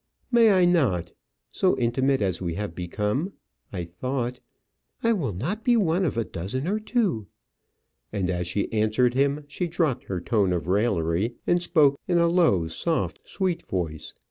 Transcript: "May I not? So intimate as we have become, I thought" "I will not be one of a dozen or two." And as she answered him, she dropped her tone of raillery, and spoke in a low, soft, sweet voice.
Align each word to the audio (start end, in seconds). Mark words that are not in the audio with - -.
"May 0.31 0.51
I 0.51 0.65
not? 0.65 1.11
So 1.51 1.77
intimate 1.77 2.23
as 2.23 2.41
we 2.41 2.55
have 2.55 2.73
become, 2.73 3.33
I 3.71 3.83
thought" 3.83 4.39
"I 5.03 5.13
will 5.13 5.31
not 5.31 5.63
be 5.63 5.77
one 5.77 6.05
of 6.05 6.17
a 6.17 6.25
dozen 6.25 6.67
or 6.67 6.79
two." 6.79 7.27
And 8.11 8.27
as 8.31 8.47
she 8.47 8.73
answered 8.73 9.13
him, 9.13 9.43
she 9.47 9.67
dropped 9.67 10.05
her 10.05 10.19
tone 10.19 10.53
of 10.53 10.67
raillery, 10.67 11.35
and 11.45 11.61
spoke 11.61 11.99
in 12.07 12.17
a 12.17 12.25
low, 12.25 12.65
soft, 12.67 13.27
sweet 13.27 13.61
voice. 13.63 14.15